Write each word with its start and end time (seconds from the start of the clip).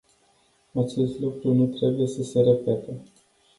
Acest 0.73 1.19
lucru 1.19 1.53
nu 1.53 1.65
trebuie 1.67 2.07
să 2.07 2.23
se 2.23 2.41
repete. 2.41 3.01